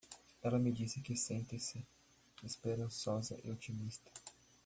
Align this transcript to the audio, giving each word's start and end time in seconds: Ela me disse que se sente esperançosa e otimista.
Ela 0.41 0.57
me 0.57 0.71
disse 0.71 0.99
que 0.99 1.15
se 1.15 1.27
sente 1.27 1.87
esperançosa 2.43 3.39
e 3.43 3.51
otimista. 3.51 4.11